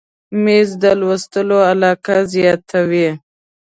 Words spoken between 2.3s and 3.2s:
زیاته وي.